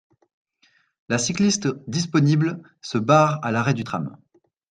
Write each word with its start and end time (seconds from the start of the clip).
La 1.09 1.19
cycliste 1.19 1.67
disponible 1.85 2.63
se 2.81 2.97
barre 2.97 3.37
à 3.45 3.51
l'arrêt 3.51 3.75
du 3.75 3.83
tram. 3.83 4.17